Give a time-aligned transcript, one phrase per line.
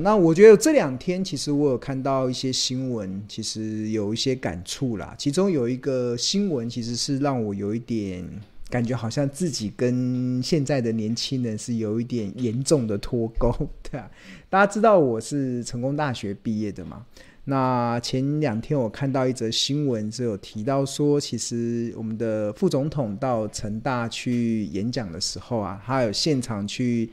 [0.00, 5.14] 那我觉得这两天其实我有看到一些新闻，其实有一些感触啦。
[5.18, 8.24] 其中有一个新闻，其实是让我有一点
[8.68, 13.52] 感觉，好像自己跟现在的年轻人是有一点严重的脱钩，
[13.82, 14.10] 对啊。
[14.48, 17.04] 大家知道我是成功大学毕业的嘛？
[17.44, 27.10] 那前两天我看到一则新闻，是有提到说，其实我们的副总统到成大去演讲的时候啊，他有现场去。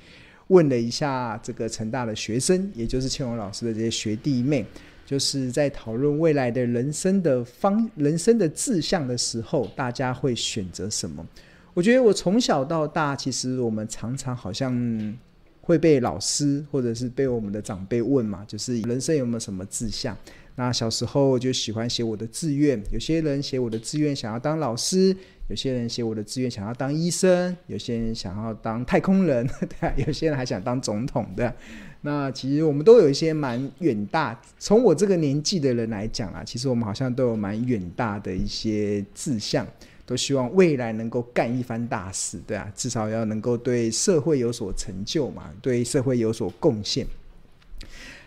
[0.47, 4.65] 问了一下这个成大的学生，也就是庆荣老师的这些学弟妹，
[5.05, 11.25] 就是在讨论未来的人生的方、人生的志向的时候，大家会选择什么？
[11.73, 15.17] 我觉得我从小到大，其实我们常常好像
[15.61, 20.15] 会被老师或者是被我们的长辈问嘛，就是人生有没有什么志向？
[20.55, 25.15] 那小时候就喜欢写我的志愿，有些人写我的志愿想要当老师。
[25.49, 31.53] 有些人写我的志愿想要当医生，有些人想要当太空人， 对啊，有些人还想当总统的。
[31.99, 39.67] 那其实我们都有一些蛮远大，从我这个年纪的人来讲啊，其实我们好像都有蛮远大的一些志向，
[40.05, 47.05] 都希望未来能够干一番大事，对啊，至少要能够对社会有所成就嘛，对社会有所贡献。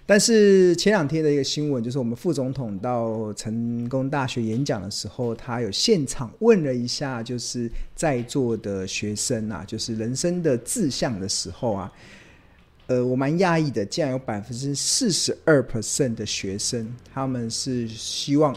[0.09, 11.93] 但是前两天的一个新闻，就是我们副总统到成功大学演讲的时候，他有现场问了一下，就是在座的学生啊，就是人生的志向的时候啊，
[12.87, 18.57] 呃，我蛮讶异的，竟然有百分之四十二 percent 的学生，他们是希望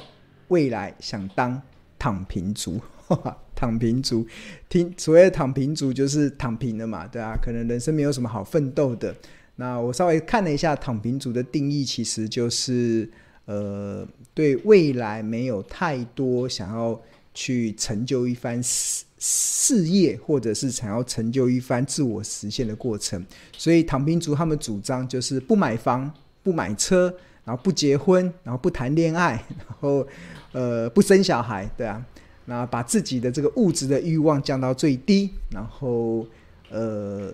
[0.49, 1.59] 未来想当
[1.97, 2.79] 躺平族，
[3.55, 4.23] 躺平族，
[4.69, 9.15] 听所谓的躺平族就是躺平的嘛，对啊，可能人生没有什么好奋斗的。
[9.59, 13.09] 那我稍微看了一下躺平族的定义，其实就是
[13.43, 16.97] 呃，对未来没有太多想要
[17.33, 23.21] 去成就一番事事业，或者是想要成就一番自我实现的过程。
[23.57, 26.09] 所以躺平族他们主张就是不买房、
[26.41, 30.07] 不买车，然后不结婚，然后不谈恋爱， 然后
[30.53, 32.01] 呃不生小孩，对啊，
[32.45, 36.25] 那把自己的这个物质的欲望降到最低，然后
[36.69, 37.29] 呃。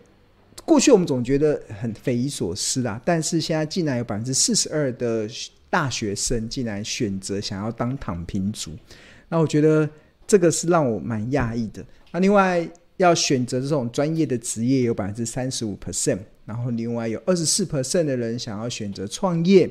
[0.65, 5.29] 过去我们总觉得很匪夷所思啊，但是现在竟然有百分之四十二的
[5.69, 8.71] 大学生竟然选择想要当躺平族，
[9.29, 9.87] 那我觉得
[10.25, 11.85] 这个是让我蛮讶异的。
[12.11, 12.67] 那另外
[12.97, 19.69] 要选择这种专业的职业有百分之三十五 percent，然后另外有二十四 percent 的人想要选择创业，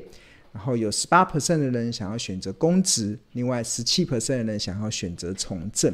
[0.53, 5.93] 然后有十八 percent 的人想要选择公职，另外十七 percent 的人想要选择从政。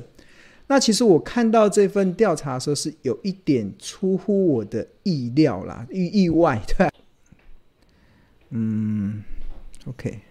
[0.72, 6.90] 那其实我看到这份调查的时候，是有一点出乎我的意料啦，意意外，对。
[8.52, 9.22] 嗯
[9.86, 10.22] ，OK。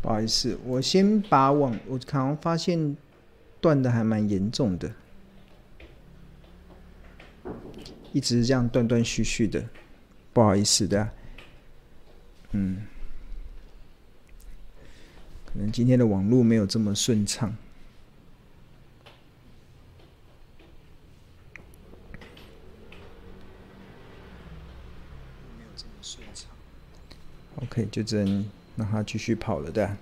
[0.00, 2.96] 不好意思，我先把网，我可能发现
[3.60, 4.92] 断的还蛮严重的，
[8.12, 9.64] 一直这样断断续续的。
[10.38, 11.10] 不好意思的，
[12.52, 12.86] 嗯，
[15.44, 17.56] 可能今天的网络没有这么顺畅
[27.56, 29.96] ，OK，就只能让它继续跑了的。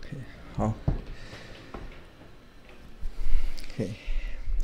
[0.00, 0.16] OK，
[0.56, 0.74] 好。
[3.70, 4.11] OK。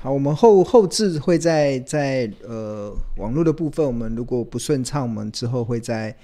[0.00, 6.14] 好，我们后后置会在在呃网络的部分，我们如果不顺畅，我们之后会在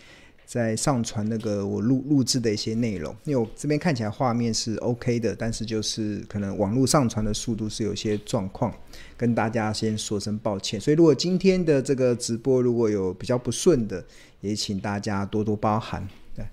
[0.47, 3.13] 在上传那个我录录制的一些内容。
[3.25, 8.73] 因为我这边看起来画面是 OK 的，但是就是可能网络上传的速度是有些状况，
[9.17, 10.81] 跟大家先说声抱歉。
[10.81, 14.05] 所以如果今天的这个直播如果有比较不顺的，
[14.41, 16.07] 也请大家多多包涵。
[16.37, 16.47] 对，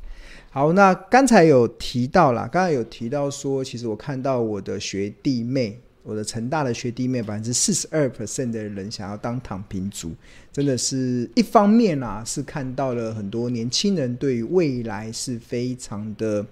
[0.49, 5.79] 好，那刚才有提到啦，刚才有提到说，其实我看到我的学弟妹。
[6.03, 10.11] 我的成大的学弟妹，百分之四十二%的人想要当躺平族，
[10.51, 16.45] 真的是一方面啊，是看到了很多年轻人对于未来是非常的，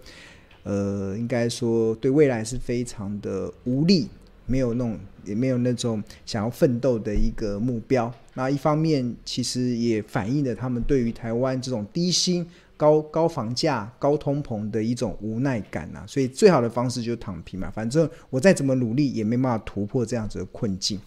[0.63, 4.07] 呃，应该说对未来是非常的无力，
[4.45, 8.13] 没有那种也没有那种想要奋斗的一个目标。
[8.35, 12.45] 那一方面，其实也反映了他们对于台湾这种低薪。
[12.79, 17.69] 高高房价、高通膨的一种无奈感呐，所以最好的方式就是躺平嘛。
[17.69, 20.97] 反正我再怎么努力，也没办法突破这样子的困境。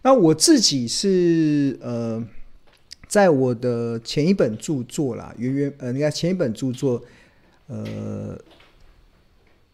[0.00, 2.24] 那我自己是呃，
[3.06, 7.02] 在我的前一本著作啦，圆圆呃，你看前一本著作
[7.66, 8.38] 呃。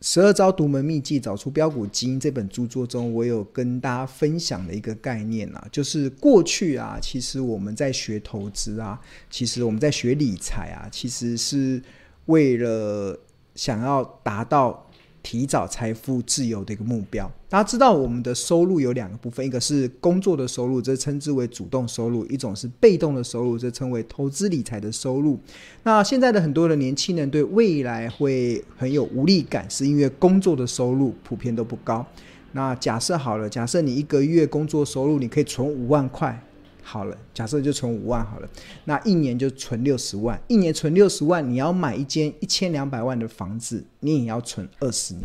[0.08, 11.82] 十二招独门秘籍，找出标股基因这本著作中，我有跟大家分享的一个概念啊，就是过去啊，其实我们在学投资啊，其实我们在学理财啊，其实是
[12.26, 13.18] 为了
[13.56, 14.85] 想要达到。
[15.26, 17.28] 提早财富自由的一个目标。
[17.48, 25.36] 大家知道，我们的收入有两个部分，一个是工作的收入，这称之为主动收入；一种是被动的收入，这称为投资理财的收入。
[25.82, 32.06] 那现在的很多的年轻人对未来会很有无力感，是因为工作的收入普遍都不高。
[32.52, 36.40] 那假设好了，假设你一个月工作收入你可以存五万块。
[36.88, 38.48] 好了，假设就存五万好了，
[38.84, 45.24] 那一年就存六十万，一年存六十万，你要买一间一千两百万的房子，你也要存二十年。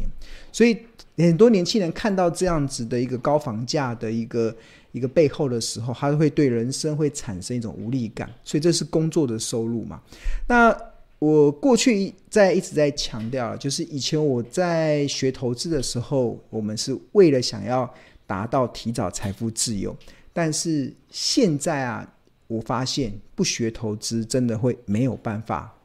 [0.51, 0.75] 所以
[1.17, 4.53] 很多年轻人看到这样子的一个高房价的一个
[4.91, 8.27] 一个背后的时候，他会对人生会产生一种无力感。
[8.43, 10.01] 所以这是工作的收入嘛？
[10.47, 10.75] 那
[11.19, 17.87] 我过去在一直在强调，就是以前我在学投资的时候，我们是为了想要
[18.25, 19.95] 达到提早财富自由。
[20.33, 22.13] 但是现在啊，
[22.47, 25.75] 我发现不学投资真的会没有办法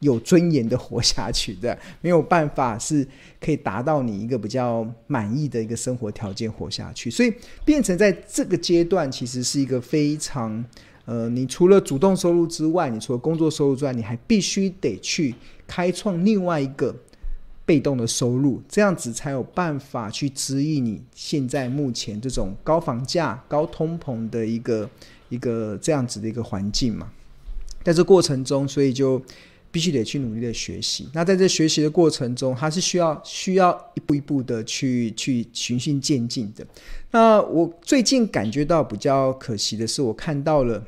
[0.00, 3.06] 有尊严的活下去的，没有办法是
[3.40, 7.10] 可以达到你一个比较满意的一个生活条件活下去。
[7.10, 7.32] 所以
[7.64, 10.64] 变成在这个阶段，其实是一个非常
[11.04, 15.34] 呃，你除了主动收入之外，你除了工作收入之外，你还必须得去
[15.66, 16.94] 开创另外一个。
[17.68, 24.88] 被动的收入，这样子才有办法去支应你现在目前这种高房价、高通膨的一个
[25.28, 27.12] 一个这样子的一个环境嘛。
[27.84, 29.22] 在这过程中，所以就
[29.70, 31.10] 必须得去努力的学习。
[31.12, 36.66] 那在这学习的过程中，它是需要需要一步一步的去去循序渐进的。
[37.10, 40.82] 那我最近感觉到比较可惜的是，我看到了。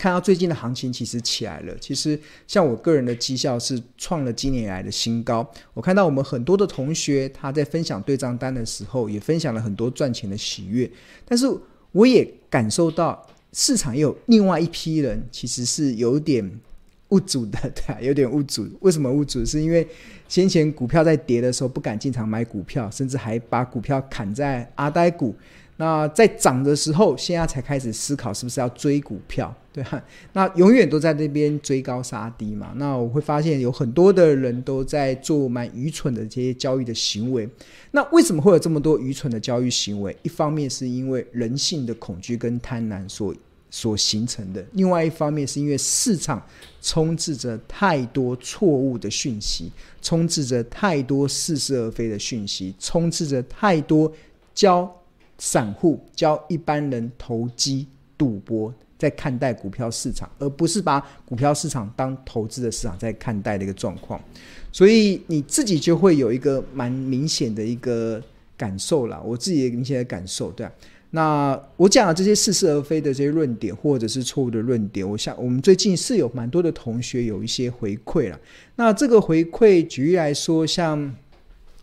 [0.00, 5.46] 看到最近的行情其实起来了，其实像我个人的绩效是创了今年以来的新高。
[5.74, 10.90] 我看到我们很多的同学他在分享对账单的时候，也分享了很多赚钱的喜悦。
[11.26, 11.46] 但是
[11.92, 16.50] 我也感受到市场也有另外一批人，其实是有点
[17.10, 18.68] 误主的，对，有点误主。
[18.80, 19.44] 为什么误主？
[19.44, 19.86] 是因为
[20.28, 25.34] 先前股票在跌的时候不敢进场买股票，甚至还把股票砍在阿呆股。
[25.76, 30.04] 那在涨的时候，现在才开始思考是不是要追股票，对吧？
[30.34, 32.72] 那永远都在那边追高杀低嘛。
[32.76, 37.48] 那我会发现有很多的人都在做蛮愚蠢的这些交易的行为。
[37.92, 40.14] 那为什么会有这么多愚蠢的交易行为？
[40.22, 43.38] 一方面是因为人性的恐惧跟贪婪所以
[43.70, 46.44] 所形成的，另外一方面是因为市场
[46.82, 49.70] 充斥着太多错误的讯息，
[50.02, 54.12] 充斥着太多似是而非的讯息，充斥着太多
[54.54, 54.94] 教。
[55.42, 57.86] 散户教一般人投机
[58.18, 64.22] 赌博，在看待股票市场，而不是把股票市场当投资的市场在看待的一个状况，
[64.70, 68.22] 所以你自己就会有一个蛮明显的一个
[68.54, 69.18] 感受啦。
[69.24, 70.70] 我自己也明显的感受，对啊。
[71.10, 78.38] 那我讲的这些似是而非的这些论点，或者是错误的论点，我想我们最近是有蛮多的同学有一些回馈了。
[78.76, 81.14] 那这个回馈，举例来说，像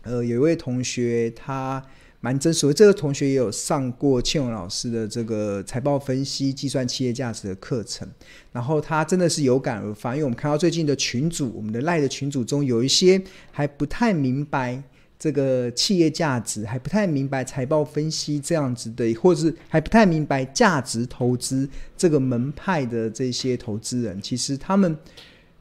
[0.02, 1.84] 呃，有一位同学他。
[2.20, 8.08] 蛮真实，这个同学也有上过庆荣老师的这个财报分析、计算企业价值的课程，
[8.50, 13.22] 然后他真的是有感而发，因为我们看到最近的群组，我们的赖的群组中有一些
[13.52, 14.82] 还不太明白
[15.18, 24.96] 这个企业价值，还不太明白财报分析这样子的，或者是还不太明白价值投资这个门派的这些投资人，其实他们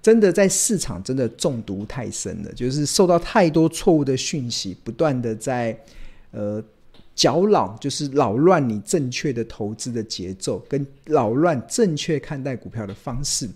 [0.01, 5.77] 真的在市场真的中毒太深了，就是受到太多错误的讯息，不断的在。
[6.31, 6.61] 呃，
[7.15, 13.49] 搅扰就是扰乱你正确的投资的节奏，跟扰乱正确看待股票的方式。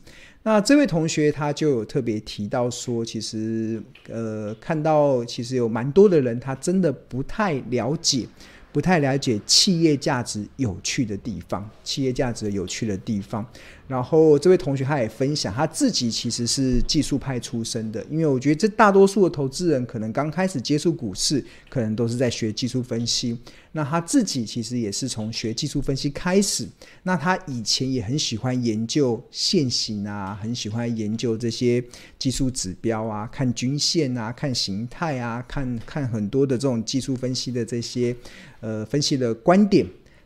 [0.44, 8.28] 那这位同学他就有特别提到说，其实呃，看到其实有蛮多的人，他真的不太了解。
[8.74, 13.46] 不太了解企业价值有趣的地方，企业价值有趣的地方。
[13.88, 23.38] 然后这位同学他也分享，他自己其实是技术派出身的，因为我觉得这大多数的投资人可能刚开始接触股市，可能都是在学技术分析。
[23.74, 26.68] 那他自己其实也是从学技术分析开始。
[27.04, 31.82] 那他以前也很喜欢研究线型啊，很喜欢研究这些
[32.20, 38.16] 技术指标啊，看均线啊，看形态啊，看看很多的这种技术分析的这些。
[38.62, 39.84] 呃，分析的观点，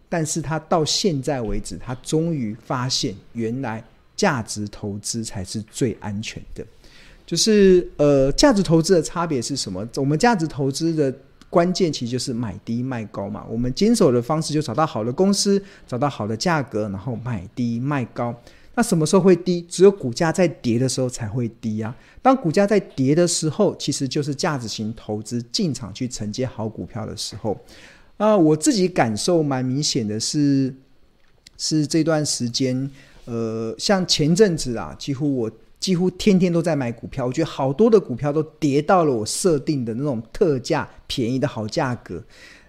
[0.08, 3.84] 但是他到现在为止，他终于发现，原来
[4.16, 6.66] 价值投资才是最安全的。
[7.26, 9.88] 就是呃，价值投资的差别是什么？
[9.96, 11.12] 我们价值投资的
[11.50, 13.44] 关键其实就是买低卖高嘛。
[13.50, 18.36] 我们坚守的方式就找到好的公司，找到好的价格，然后买低卖高。
[18.76, 19.62] 那什么时候会低？
[19.64, 21.96] 只有股价在跌的时候才会低啊。
[22.22, 27.58] 当股价在跌的时候，其实就是价值型投资进场去承接好股票的时候。
[28.18, 30.74] 啊，我自己感受蛮明显的是，
[31.58, 32.90] 是这段时间，
[33.26, 37.26] 呃，像前阵子啊，几乎我几乎天天都在买股票。
[37.26, 42.24] 我觉得好多的股票都跌到了我设定的那种特价便宜的好价格。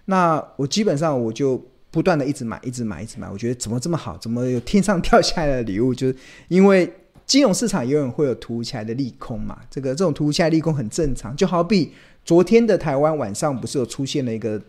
[0.06, 3.30] 那我基本上我就不断的一直买，一直买，一直买。
[3.30, 4.18] 我觉得怎么这么好？
[4.18, 5.94] 怎么有天上掉下来的礼物？
[5.94, 6.16] 就是
[6.48, 6.92] 因为
[7.24, 9.58] 金融市场永远会有突如其来的利空嘛。
[9.70, 11.34] 这个这种突如其来的利空很正常。
[11.36, 11.92] 就好比
[12.24, 14.60] 昨天的台湾晚上不是有出现了一个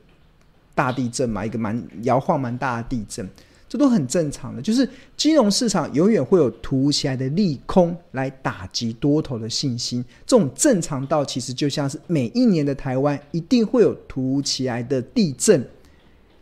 [0.78, 1.44] 大地震嘛？
[1.44, 3.28] 一个蛮摇晃蛮大的地震。
[3.68, 10.06] 这都很正常的，就是金融市场永远会有突如其来的利空来打击多头的信心。
[10.26, 15.68] 这种正常到其实就像是每一年的台湾一定会有突如其来的地震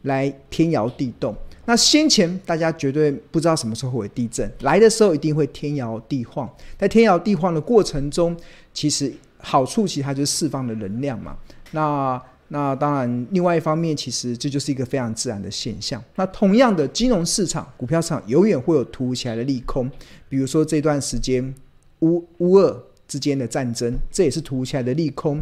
[0.03, 1.35] 来天摇地动。
[1.65, 6.47] 那先前大家绝对不知道什么时候会有地震，来的时候一定会天摇地晃。
[6.77, 8.37] 在天摇地晃的过程中，
[8.71, 11.35] 其实好处其实它就释放的能量嘛。
[11.71, 12.21] 那
[12.55, 16.01] 那当然，另外一方面，其实这就是一个非常自然的现象。
[16.15, 19.91] 那同样的，金融市场、股票市场永远会有突如其来的利空，
[20.29, 21.53] 比如说这段时间
[21.99, 25.37] 乌乌俄之间的战争，这也是突如其来的利空。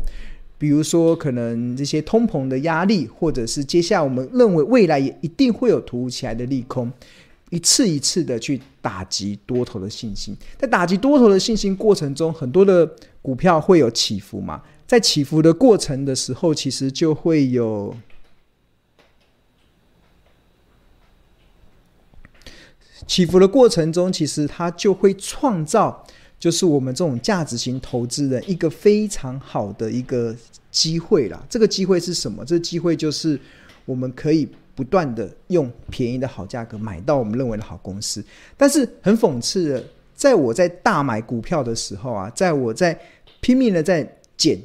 [0.58, 6.92] 比如说，可能这些通膨的压力，或者是接下来我们认为未来也一定会有突如其来的利空，
[7.52, 10.36] 一次一次的去打击多头的信心。
[10.58, 12.90] 在打击多头的信心过程中，很多的
[13.22, 14.64] 股票会有起伏嘛。
[14.94, 17.98] 在起伏的过程的时候，其实就会有
[23.08, 26.06] 起伏的过程中，其实它就会创造，
[26.40, 30.36] 就是我们这种价值型投资人一个非常好的一个
[30.70, 31.44] 机会啦。
[31.50, 32.46] 这个机会是什么？
[32.46, 33.40] 这个机会就是
[33.86, 38.24] 我们可以不断的用便宜的好价格买到我们认为的好公司。
[38.56, 39.84] 但是很讽刺的，
[40.14, 42.96] 在我在大买股票的时候啊，在我在
[43.42, 44.08] 拼命的在
[44.38, 44.62] 捡。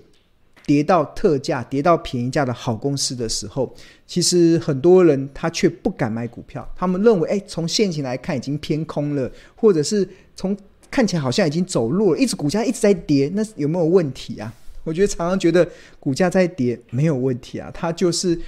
[0.69, 3.75] 跌到特价、跌到便宜价的好公司的时候，
[4.07, 6.69] 其实很多人他却不敢买股票。
[6.77, 10.07] 他们认为，哎，从现行来看已经偏空了，或者是
[10.37, 10.55] 从
[10.91, 14.53] 看起来好像已经走弱了，一直股价一直在跌，那有没有问题啊？
[14.85, 15.67] 我觉得常常觉得
[15.99, 18.39] 股价在跌没有问题啊，它就是，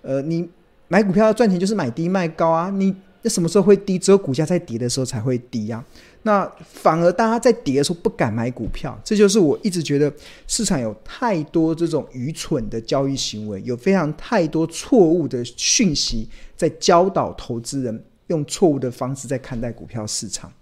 [0.00, 0.48] 呃，你
[0.88, 3.98] 买股票要赚钱就是买低卖高啊，你那什么时候会低？
[3.98, 5.84] 只有股价在跌的时候才会低啊。
[6.22, 10.12] 那反而大家在跌的时候不敢买股票，这就是我一直觉得
[10.46, 20.52] 市场有太多这种愚蠢的交易行为，有非常太多错误的讯息在教导投资人用错误的方式在看待股票市场。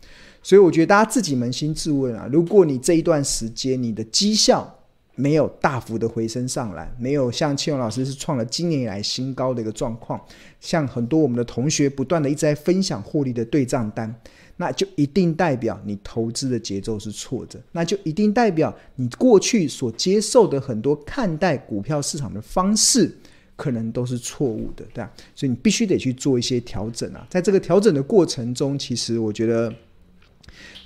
[0.42, 4.75] 所以我觉得大家自己扪心自问啊，如果你这一段时间你的绩效
[5.16, 10.20] 没有大幅的回升上来，没有像庆荣老师是创了今年以来新高的一个状况，
[10.60, 14.14] 像很多我们的同学不断的一直在分享获利的对账单。
[14.58, 23.14] 那就一定代表你投资的节奏是错的，那就一定代表你过去所接受的很多看待股票市场的方式，
[23.54, 25.12] 可能都是错误的，对吧？
[25.34, 29.70] 所以你必须得去做一些调整啊，在这个调整的过程中，其实我觉得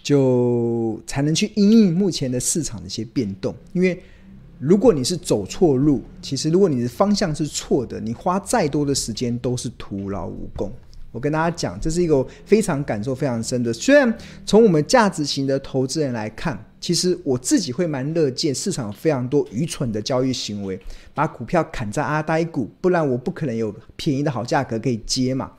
[0.02, 4.02] 就才能去因应目前的市场的一些变动，因为
[4.60, 10.70] 如果你是走错路，其实如果你的方向是错的，你花再多的时间都是徒劳无功。
[11.12, 13.72] 我跟大家讲，这是一个非常感受非常深的。
[13.72, 14.14] 虽然
[14.44, 20.78] 从我们价值型的投资人来看，其实我自己会蛮乐见市场非常多愚蠢的交易行为，
[21.14, 25.50] 把股票砍在阿呆股，不然我不可能有便宜的好价格可以接嘛。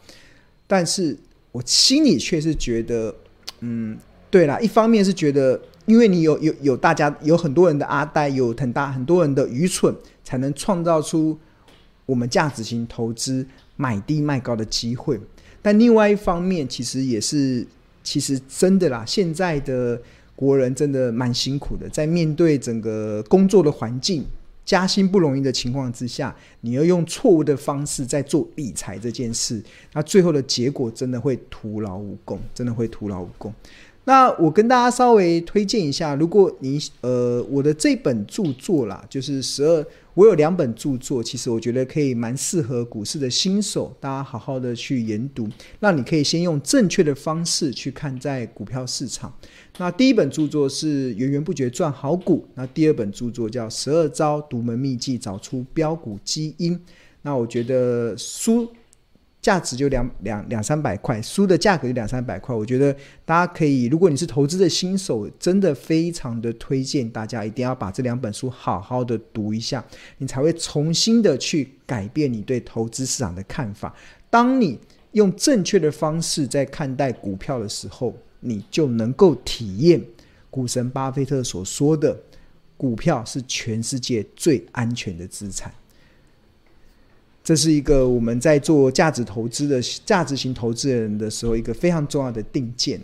[0.68, 1.18] 但是
[1.52, 3.14] 我心里却是觉得，
[3.62, 3.98] 嗯，
[4.30, 11.38] 对啦，一方面是觉得，因为你有有有大家有很多人的阿呆，有很大很多人的愚蠢，才能创造出
[12.06, 13.46] 我们价值型投资
[13.76, 15.20] 买低卖高的机会。
[15.62, 17.66] 但另外一方面，其实也是，
[18.04, 19.04] 其实真的啦。
[19.06, 20.00] 现在的
[20.36, 24.26] 国人真的蛮辛苦的，在面对整个工作的环境、
[24.66, 29.62] 加薪不容易的情况之下，你要用错误的方式在做理财这件事，
[29.94, 33.54] 那最后的结果真的会徒劳无功，真的会徒劳无功。
[34.06, 39.86] 那我跟大家稍微推荐一下，如果你呃我的这本著作啦，就是十二。
[40.14, 45.48] 我有两本著作，其实我觉得可以蛮适合股市的新手，大家好好的去研读，
[45.80, 49.34] 让你可以先用正确的方式去看在股票市场。
[49.78, 56.78] 那第一本著作是源源不绝赚好股，那第二本著作叫十二招独门秘技，找出标股基因。
[57.22, 58.68] 那我觉得书。
[59.42, 62.56] 价值就两两两三百块，书的价格就两三百块。
[62.56, 62.96] 我觉得
[63.26, 69.84] 大家可以，如果你是投资的新手，真的非常的推荐大家一定要把这两本书好好的读一下，
[70.20, 73.94] 你才会重新的去改变你对投资市场的看法。
[74.30, 74.80] 当你
[75.14, 80.00] 用正确的方式在看待股票的时候，你就能够体验
[80.52, 82.16] 股神巴菲特所说的，
[82.78, 85.74] 股票是全世界最安全的资产。
[87.44, 93.02] 这是一个我们在做价值投资的价值型投资人的时候，一个非常重要的定见。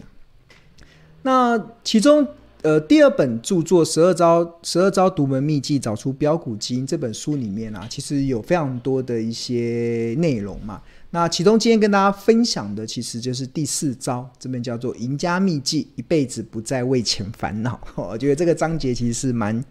[1.24, 2.26] 那其中
[2.64, 10.82] 呃，第二本著作《十二招十二招独门秘籍找出标股基因》这本书里面啊，其实有非常多的一些内容嘛。
[11.12, 17.80] 那其中今天跟大家分享的，其实就是第四招，这本叫做“赢家秘籍”，一辈子不再为钱烦恼。
[17.96, 19.64] 我觉得这个章节其实是蛮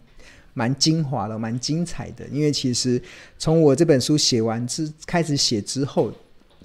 [0.56, 2.26] 蛮精华的，蛮精彩的。
[2.32, 3.00] 因为其实
[3.38, 6.10] 从我这本书写完之开始写之后，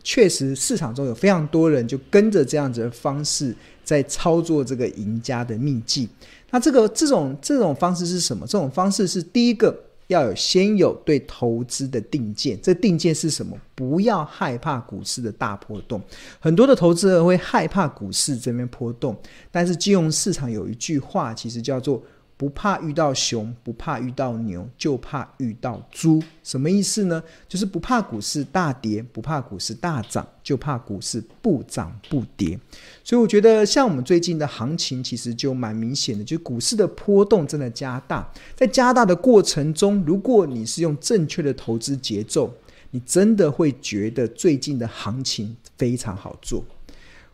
[0.01, 6.07] 确实市场中有非常多人就跟着这样子的方式在操作这个赢家的秘籍。
[6.49, 8.47] 那这个这种这种方式是什么？
[8.47, 9.77] 这种方式是第一个。
[10.07, 13.57] 要有先有对投资的定见，这定见是什么？
[13.73, 16.01] 不要害怕股市的大波动。
[16.37, 19.15] 很多的投资人会害怕股市这边波动，
[19.49, 22.03] 但是金融市场有一句话，其实叫做。
[22.41, 26.19] 不怕遇到熊，不怕遇到牛，就怕遇到猪。
[26.41, 27.21] 什么意思呢？
[27.47, 32.59] 就是不怕股市大跌，不怕股市大涨，就怕股市不涨不跌。
[33.03, 38.27] 所以我觉得，像我们最近的行情，其实就蛮明显的，就是股市的波动真的加大。
[38.55, 42.51] 在加大的过程中，如果你是用正确的投资节奏，
[42.89, 46.65] 你真的会觉得最近的行情非常好做。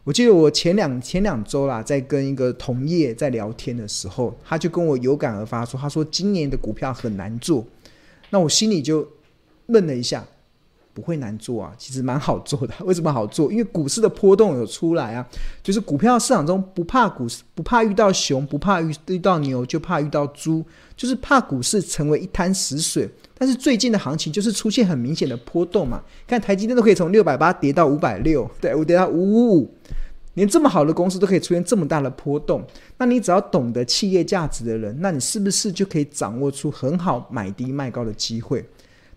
[0.08, 7.66] 我记得我前两前两周啦，在跟一个同业在聊天的时候，他就跟我有感而发说：“他说今年的股票很难做。”
[8.32, 9.06] 那我心里就
[9.66, 10.26] 愣了一下，
[10.98, 12.74] 不会难做啊，其实蛮好做的。
[12.84, 13.52] 为什么好做？
[13.52, 15.24] 因为股市的波动有出来啊，
[15.62, 23.08] 就是股票市场中不怕股市，不怕遇到熊，不怕遇遇到牛，就怕遇到猪，就是怕股市成为一滩死水。
[23.38, 29.76] 但是最近的行情就是出现很明显的波动嘛，看台积电都可以从六百八跌到五百六，对，我跌到五五五，
[30.34, 32.66] 连这么好的公司都可以出现这么大的波动，
[32.98, 38.66] 那你只要懂得企业价值的人，那你是不是就可以掌握出很好买低卖高的机会？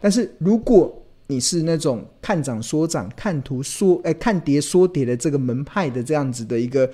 [0.02, 0.94] 但是如果
[1.30, 6.90] 你是那种看涨说涨、看图说哎看跌说跌的这个门派的这样子的一个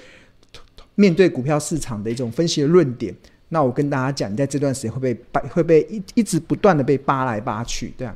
[0.94, 3.14] 面对股票市场的一种分析的论点。
[3.48, 8.14] 那我跟大家讲，你在这段时间会被扒，会被一一直不断的被扒来扒去，对啊，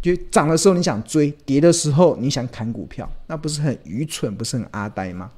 [0.00, 5.30] 就涨的时候你想追，跌的时候你想砍股票，那不是很愚蠢，不是很阿呆吗？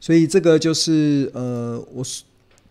[0.00, 2.04] 所以这个就是呃，我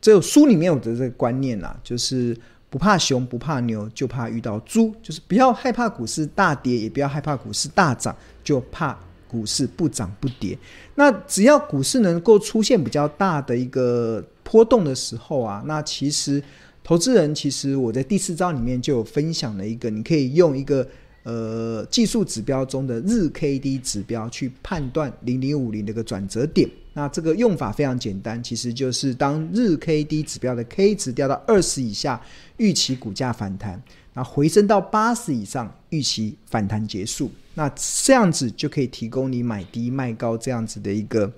[0.02, 2.38] 只有书里面有的这个观念啦，就是
[2.74, 10.58] 不怕熊，不怕牛，就怕遇到猪，就是不要害怕股市大跌，也不要害怕股市大涨，就怕股市不涨不跌。
[10.96, 14.26] 那只要股市能够出现比较大的一个。
[14.46, 16.44] 波动的时候啊，那其实
[16.84, 20.88] 投资人其实我在第四章里面就有分享了一个，你可以用一个
[21.24, 26.70] 呃技术指标中的日 K D 指标去判断零零五零的一个转折点。
[26.94, 32.22] 那这个用法非常简单，其实就是当日 K D 指标的 K 值掉到二十以下，
[32.58, 33.80] 预期股价反弹；
[34.14, 37.32] 那回升到八十以上，预期反弹结束。
[37.56, 41.32] 那这样子就可以提供你买低卖高这样子的一个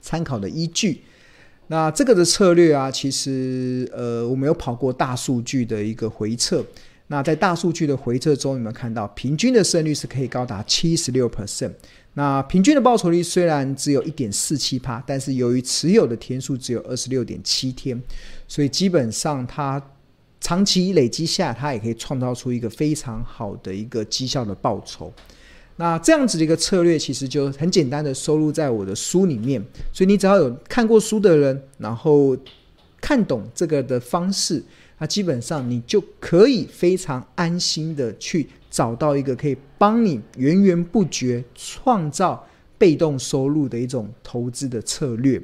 [0.00, 1.02] 参考的依据。
[1.68, 6.64] 那这个的策略啊，其实呃，我们有跑过大数据的一个回测。
[7.06, 11.72] 那在大数据的回测中，有没有看到平均的胜率是可以高达七十六 percent？
[12.14, 18.00] 那平均的报酬率虽然只有一点四七趴，但是由于持有的天数只有二十六点七天，
[18.46, 19.82] 所以基本上它
[20.40, 25.12] 长期累积下，它也可以创造出一个非常好的一个绩效的报酬。
[25.76, 29.64] 那这样子的一个策略，其实就很简单的收录在我的书里面。
[29.90, 32.36] 所以你只要有看过书的人，然后
[33.00, 34.62] 看懂这个的方式，
[34.98, 42.44] 那基本上你就可以非常安心的去找到一个可以帮你源源不绝创造
[42.78, 45.40] 被动收入的一种投资的策略。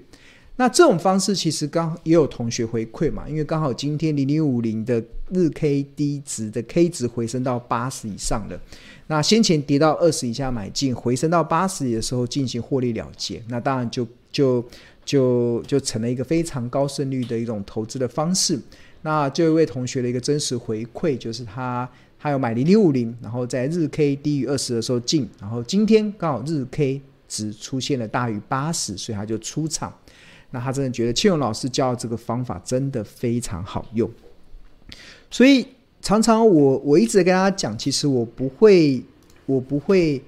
[0.56, 8.58] 那这种方式其实刚也有同学回馈嘛，因为刚好今天零零五零的日 K D 值的 K 值回升到八十以上了。
[9.06, 14.64] 那先前跌到二十以下买进，回升到八十的时候进行获利了结，那当然就就
[15.04, 18.58] 就就成了一个非常高胜率的一种投资的方式。
[19.02, 29.92] 那这位同学的一个真实回馈就是他还有买零零五零，然后在日 K 低于二十的时候进，然后今天刚好日 K 值出现了大于八十，所以他就出场。
[30.50, 34.10] 那他真的觉得庆荣老师教的这个方法真的非常好用，
[35.30, 35.66] 所以
[36.00, 39.04] 常常我我一直跟大家讲，其实我不会
[39.44, 40.22] 我不会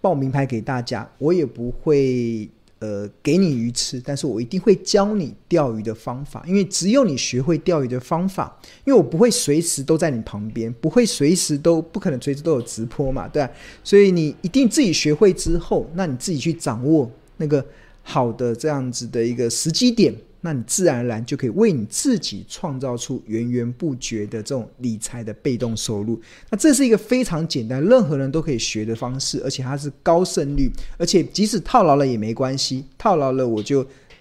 [0.00, 2.48] 报名牌给大家，我也不会
[2.84, 13.50] 呃给你鱼吃，但是我一定会教你钓鱼的方法，因为只有你学会钓鱼的方法，因为我不会随时都在你旁边，不会随时都不可能随时都有直播嘛，对吧？
[13.82, 17.64] 所以你一定自己学会之后，那你自己去掌握那个。
[18.06, 20.14] 好的，这样子的一个时机点，
[20.46, 26.20] 那你自然而然就可以为你自己创造出源源不绝的这种理财的被动收入。
[26.50, 33.80] 那这是一个非常简单，任何人都可以学的方式，而且它是高胜率，而且即使套牢了也没关系，套牢了我就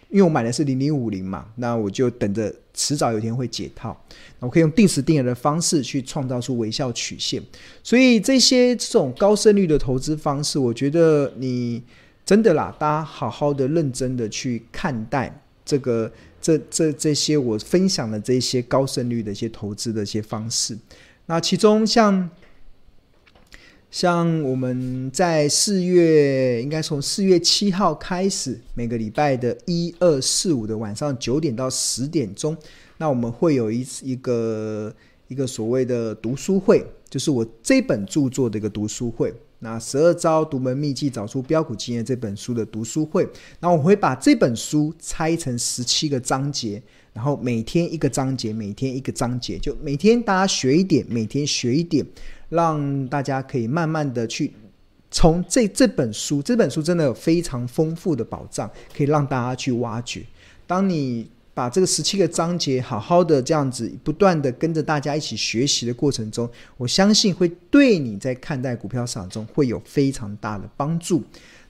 [0.10, 4.02] 因为我买的是零零五零嘛，那我就等着迟早有一天会解套。
[4.40, 7.44] 我可以用定时定额的方式去创造出微笑曲线。
[7.84, 11.84] 所以这些这种高胜率的投资方式，我觉得你
[12.26, 16.12] 真的啦，大家好好的、认真的去看待这个。
[16.44, 20.78] 这这这些我分享的这些高胜率的一些投资的一些方式，
[21.28, 22.30] 那其中像
[23.90, 32.58] 像我们在四月，应该从四月七号开始，每个礼拜的一二四五的晚上九点到十点钟，
[32.98, 34.94] 那我们会有一一个
[35.30, 39.34] 一个所谓的读书会，就是我这本著作的一个读书会。
[39.64, 43.26] 那十二招独门秘技找出标股经验这本书的读书会，
[43.62, 52.06] 那我会把这本书拆成十七个章节，然后每天一个章节，每天一个章节，就每天大家学一点，每天学一点，
[52.50, 54.52] 让大家可以慢慢的去
[55.10, 60.22] 从这这本书，这本书真的有非常丰富的宝藏，可以让大家去挖掘。
[60.68, 71.24] 当你把这个十七个章节好好的这样子不断的跟着大家一起学习的过程中，我相信会对你在看待股票市场中会有非常大的帮助。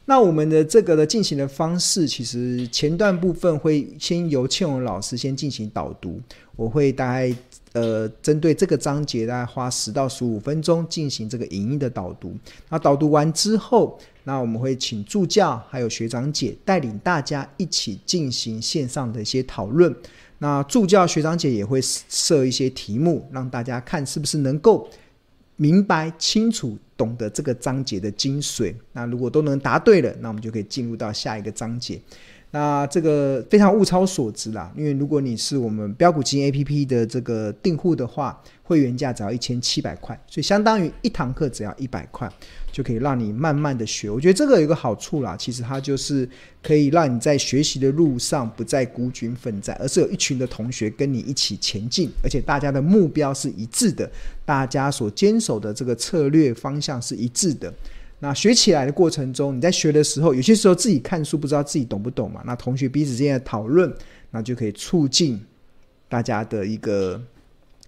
[0.05, 6.19] 那我们的这个的进行的方式，其实前段部分会先由倩文老师先进行导读，
[6.57, 7.33] 我会大概
[7.73, 12.33] 呃针对这个章节大概花十到十五分钟进行这个影音的导读。
[12.69, 19.93] 那导读完之后，那我们会请助教还有学长姐带领大家一起进行线上的一些讨论。
[20.39, 24.89] 那助教学长姐也会设一些题目，让大家看是不是能够
[25.55, 28.73] 明白清楚懂得这个章节的精髓。
[28.91, 31.99] 那如果都能答对了，那我们就可以进入到下一个章节。
[32.55, 42.31] 那这个非常物超所值啦，因为如果你是我们标股基金 APP 的这个订户的话，会员价只要一千七百块，所以相当于一堂课只要一百块，
[42.71, 44.07] 就可以让你慢慢的学。
[44.07, 46.29] 我觉得这个有个好处啦，其实它就是
[46.61, 54.07] 可以让你在学习的路上不再孤军奋战，而是有一群的同学跟你一起前进，而且大家的目标是一致的，
[54.45, 57.73] 大家所坚守的这个策略方向是一致的。
[58.23, 62.41] 那学起来的过程中，你在学的时候，有些时候自己看书不知道自己懂不懂嘛？
[62.45, 63.93] 那同学彼此之间的讨论，
[64.31, 65.37] 那就可以促进
[66.07, 67.21] 大家的一个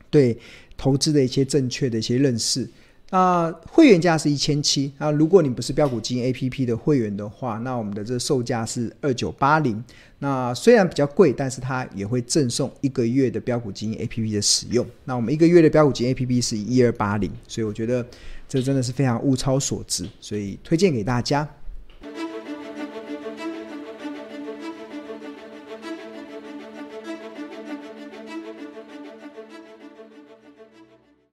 [0.10, 0.38] 对
[0.76, 2.68] 投资的一些正确的一些认识。
[3.12, 9.82] 那会员价是一千七，那如果你不是标股基金 APP 的会员的话，那我们的这售价是二九八零。
[10.20, 14.86] 那虽然比较贵，但是它也会赠送一个月的标股基金 APP 的使用。
[15.06, 18.06] 那我们一个月的标股基金 APP 是一二八零，所以我觉得。
[18.48, 21.48] 这真的是非常物超所值，所以推荐给大家。